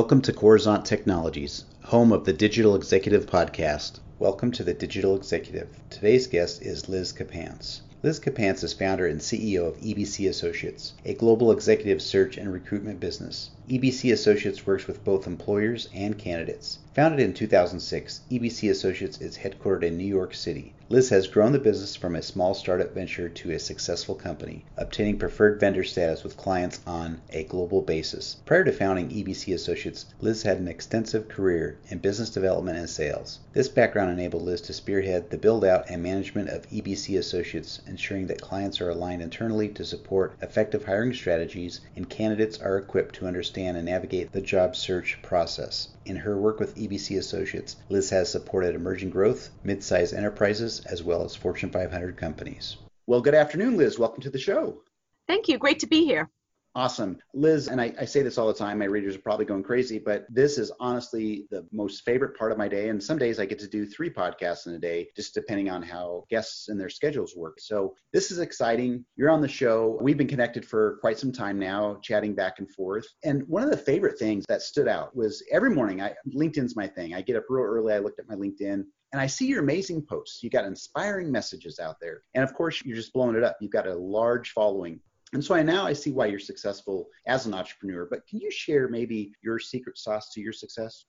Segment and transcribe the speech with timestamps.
[0.00, 4.00] Welcome to Coruzant Technologies, home of the Digital Executive Podcast.
[4.18, 5.68] Welcome to the Digital Executive.
[5.90, 7.82] Today's guest is Liz Capants.
[8.02, 12.98] Liz Capants is founder and CEO of EBC Associates, a global executive search and recruitment
[12.98, 13.50] business.
[13.68, 16.78] EBC Associates works with both employers and candidates.
[16.94, 20.72] Founded in 2006, EBC Associates is headquartered in New York City.
[20.88, 25.18] Liz has grown the business from a small startup venture to a successful company, obtaining
[25.18, 28.38] preferred vendor status with clients on a global basis.
[28.44, 33.38] Prior to founding EBC Associates, Liz had an extensive career in business development and sales.
[33.52, 38.28] This background enabled Liz to spearhead the build out and management of EBC Associates, ensuring
[38.28, 43.26] that clients are aligned internally to support effective hiring strategies and candidates are equipped to
[43.26, 45.88] understand and navigate the job search process.
[46.06, 51.24] In her work with EBC Associates, Liz has supported emerging growth, mid-sized enterprises, as well
[51.24, 52.76] as Fortune 500 companies.
[53.06, 53.98] Well, good afternoon, Liz.
[53.98, 54.82] Welcome to the show.
[55.26, 55.58] Thank you.
[55.58, 56.30] Great to be here.
[56.76, 57.18] Awesome.
[57.34, 59.98] Liz, and I, I, say this all the time, my readers are probably going crazy,
[59.98, 62.90] but this is honestly the most favorite part of my day.
[62.90, 65.82] And some days I get to do three podcasts in a day, just depending on
[65.82, 67.58] how guests and their schedules work.
[67.58, 69.04] So this is exciting.
[69.16, 69.98] You're on the show.
[70.00, 73.06] We've been connected for quite some time now, chatting back and forth.
[73.24, 76.86] And one of the favorite things that stood out was every morning, I LinkedIn's my
[76.86, 77.14] thing.
[77.14, 77.94] I get up real early.
[77.94, 80.40] I looked at my LinkedIn and I see your amazing posts.
[80.42, 82.22] You got inspiring messages out there.
[82.34, 83.56] And of course, you're just blowing it up.
[83.60, 85.00] You've got a large following.
[85.32, 88.06] And so I now I see why you're successful as an entrepreneur.
[88.10, 91.06] But can you share maybe your secret sauce to your success?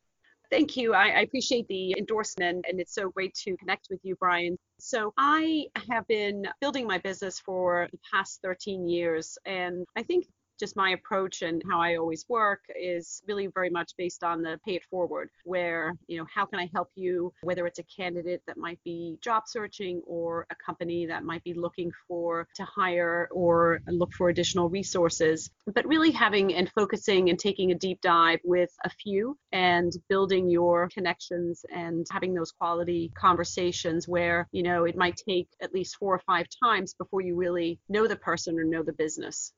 [0.51, 0.93] Thank you.
[0.93, 4.57] I, I, appreciate the endorsement, and it's so great to connect with you, Brian.
[4.79, 10.25] So, I have been building my business for the past 13 years, and I think
[10.61, 14.59] just my approach and how I always work is really very much based on the
[14.65, 18.43] pay it forward, where, you know, how can I help you, whether it's a candidate
[18.47, 23.27] that might be job searching or a company that might be looking for to hire
[23.31, 28.39] or look for additional resources, but really having and focusing and taking a deep dive
[28.43, 34.85] with a few and building your connections and having those quality conversations where, you know,
[34.85, 38.59] it might take at least four or five times before you really know the person
[38.59, 39.53] or know the business.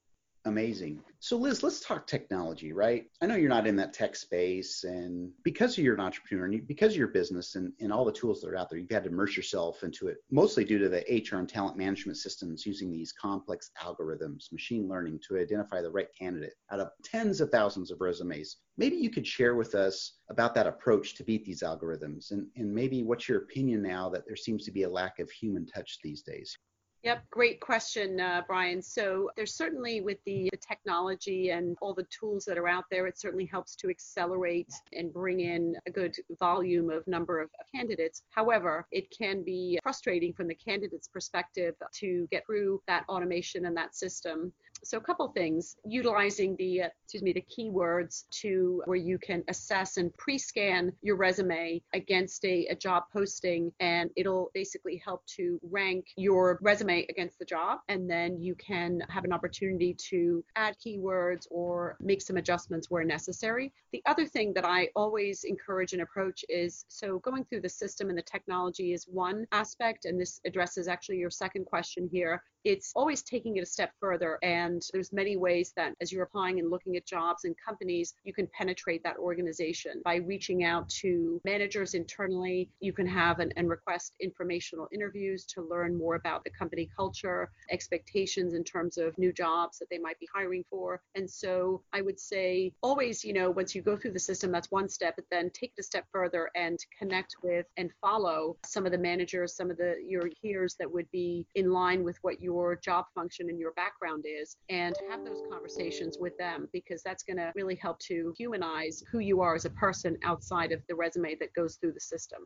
[0.46, 1.02] Amazing.
[1.20, 3.06] So, Liz, let's talk technology, right?
[3.22, 6.92] I know you're not in that tech space, and because you're an entrepreneur and because
[6.92, 9.10] of your business and, and all the tools that are out there, you've had to
[9.10, 13.14] immerse yourself into it, mostly due to the HR and talent management systems using these
[13.14, 18.02] complex algorithms, machine learning to identify the right candidate out of tens of thousands of
[18.02, 18.58] resumes.
[18.76, 22.74] Maybe you could share with us about that approach to beat these algorithms, and, and
[22.74, 26.00] maybe what's your opinion now that there seems to be a lack of human touch
[26.04, 26.58] these days?
[27.04, 28.82] Yep, great question, uh, Brian.
[28.82, 33.08] So there's certainly with the, the, technology and all the tools that are out there,
[33.08, 38.22] it certainly helps to accelerate and bring in a good volume of number of, candidates.
[38.30, 43.76] However, it can be frustrating from the candidate's perspective to get through that automation and
[43.76, 44.54] that system
[44.84, 49.44] so a couple things, utilizing the, uh, excuse me, the keywords to where you can
[49.48, 55.60] assess and pre-scan your resume against a, a job posting and it'll basically help to
[55.64, 57.80] rank your resume against the job.
[57.88, 63.04] And then you can have an opportunity to add keywords or make some adjustments where
[63.04, 63.74] necessary.
[63.92, 68.10] The other thing that I always encourage and approach is so going through the system
[68.10, 72.42] and the technology is one aspect, and this addresses actually your second question here.
[72.64, 76.60] It's always taking it a step further and there's many ways that as you're applying
[76.60, 81.42] and looking at jobs and companies, you can penetrate that organization by reaching out to
[81.44, 82.70] managers internally.
[82.80, 87.50] You can have an, and request informational interviews to learn more about the company culture,
[87.72, 91.02] expectations in terms of new jobs that they might be hiring for.
[91.16, 94.72] And so I would say always, you know, once you go through the system, that's
[94.72, 98.86] one step, but then take it a step further and connect with and follow some
[98.86, 102.42] of the managers, some of the your peers that would be in line with what
[102.54, 107.24] your job function and your background is and have those conversations with them because that's
[107.24, 110.96] going to really help to humanize who you are as a person outside of the
[110.96, 112.40] resume that goes through the system.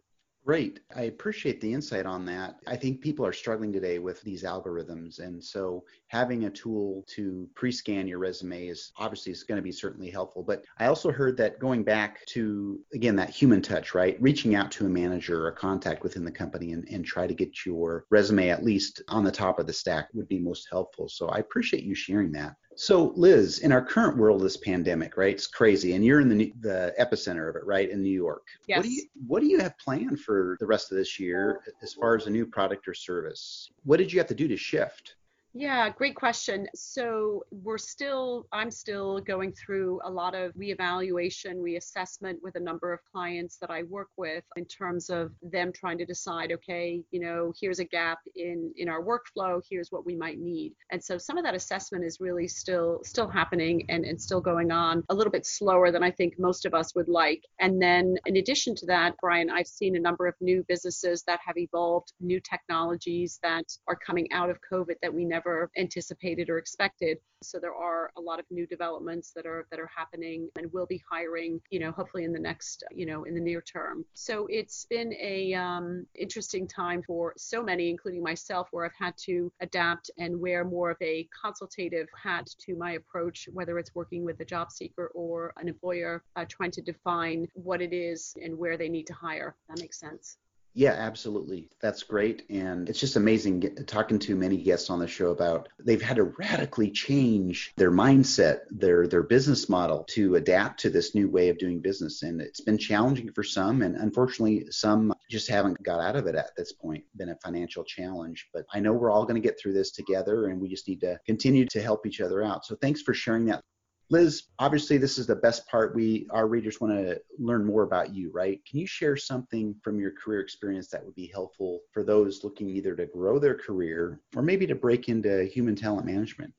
[0.46, 0.80] Great.
[0.96, 2.62] I appreciate the insight on that.
[2.68, 5.20] I think people are struggling today with these algorithms.
[5.20, 9.74] And so having a tool to pre-scan your resume is obviously is going to be
[9.74, 10.44] certainly helpful.
[10.44, 14.16] But I also heard that going back to, again, that human touch, right?
[14.22, 17.34] Reaching out to a manager or a contact within the company and, and try to
[17.34, 21.10] get your resume at least on the top of the stack would be most helpful.
[21.10, 22.56] So I appreciate you sharing that.
[22.80, 25.34] So, Liz, in our current world, this pandemic, right?
[25.34, 28.46] It's crazy, and you're in the the epicenter of it, right, in New York.
[28.68, 28.78] Yes.
[28.78, 31.94] What do you What do you have planned for the rest of this year as
[31.94, 33.72] far as a new product or service?
[33.84, 35.16] What did you have to do to shift?
[35.60, 36.68] Yeah, great question.
[36.76, 42.94] So we're still, I'm still going through a lot of reevaluation, reassessment with a number
[42.94, 47.20] of clients that I work with in terms of them trying to decide, okay, you
[47.20, 50.74] know, here's a gap in in our workflow, here's what we might need.
[50.92, 54.72] And so some of that assessment is really still still happening and, and still going
[54.72, 57.42] on a little bit slower than I think most of us would like.
[57.60, 61.40] And then in addition to that, Brian, I've seen a number of new businesses that
[61.44, 66.50] have evolved, new technologies that are coming out of COVID that we never never anticipated
[66.50, 67.18] or expected.
[67.44, 70.88] So there are a lot of new developments that are that are happening and will
[70.88, 74.06] be hiring, you know, hopefully in the next, you know, in the near term.
[74.14, 79.14] So it's been a um, interesting time for so many, including myself, where I've had
[79.26, 84.26] to adapt and wear more of a consultative hat to my approach, whether it's working
[84.26, 88.58] with a job seeker or an employer, uh, trying to define what it is and
[88.58, 89.56] where they need to hire.
[89.70, 90.38] That makes sense.
[90.78, 91.72] Yeah, absolutely.
[91.82, 92.44] That's great.
[92.52, 96.26] And it's just amazing talking to many guests on the show about they've had to
[96.38, 101.58] radically change their mindset, their their business model to adapt to this new way of
[101.58, 102.22] doing business.
[102.22, 106.36] And it's been challenging for some and unfortunately some just haven't got out of it
[106.36, 108.48] at this point, been a financial challenge.
[108.54, 111.02] But I know we're all going to get through this together and we just need
[111.02, 112.68] to continue to help each other out.
[112.68, 113.64] So thanks for sharing that
[114.10, 115.94] Liz, obviously this is the best part.
[115.94, 118.62] We our readers want to learn more about you, right?
[118.70, 122.70] Can you share something from your career experience that would be helpful for those looking
[122.70, 126.54] either to grow their career or maybe to break into human talent management?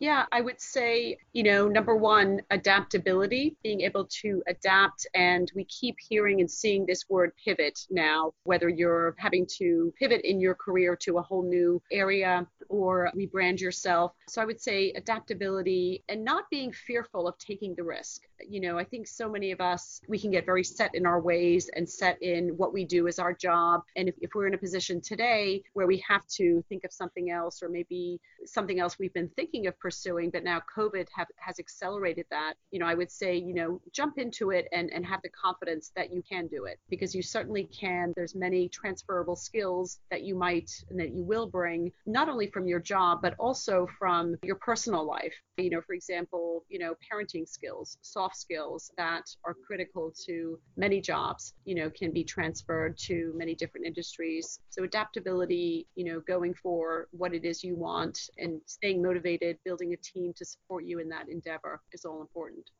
[0.00, 5.06] Yeah, I would say, you know, number one, adaptability, being able to adapt.
[5.14, 10.22] And we keep hearing and seeing this word pivot now, whether you're having to pivot
[10.22, 14.12] in your career to a whole new area or rebrand yourself.
[14.28, 18.22] So I would say adaptability and not being fearful of taking the risk.
[18.46, 21.20] You know, I think so many of us, we can get very set in our
[21.20, 23.82] ways and set in what we do as our job.
[23.96, 27.30] And if, if we're in a position today where we have to think of something
[27.30, 31.58] else or maybe something else we've been thinking of pursuing, but now COVID have, has
[31.58, 35.20] accelerated that, you know, I would say, you know, jump into it and, and have
[35.22, 38.12] the confidence that you can do it because you certainly can.
[38.16, 42.68] There's many transferable skills that you might and that you will bring, not only from
[42.68, 45.34] your job, but also from your personal life.
[45.56, 51.00] You know, for example, you know, parenting skills, soft skills that are critical to many
[51.00, 54.60] jobs, you know, can be transferred to many different industries.
[54.70, 59.92] So adaptability, you know, going for what it is you want and staying motivated, building
[59.92, 62.70] a team to support you in that endeavor is all important.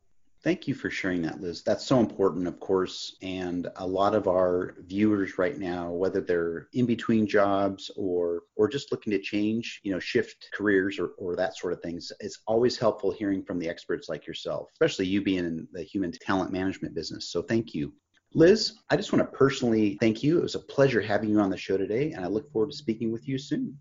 [0.45, 1.63] Thank you for sharing that, Liz.
[1.63, 3.17] That's so important, of course.
[3.23, 8.67] And a lot of our viewers right now, whether they're in between jobs or or
[8.67, 12.43] just looking to change, you know, shift careers or, or that sort of things, it's
[12.45, 16.51] always helpful hearing from the experts like yourself, especially you being in the human talent
[16.51, 17.31] management business.
[17.31, 17.91] So thank you.
[18.35, 20.37] Liz, I just want to personally thank you.
[20.37, 22.77] It was a pleasure having you on the show today, and I look forward to
[22.77, 23.79] speaking with you soon.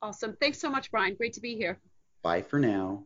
[0.00, 0.34] Awesome.
[0.40, 1.14] Thanks so much, Brian.
[1.14, 1.78] Great to be here.
[2.22, 3.04] Bye for now.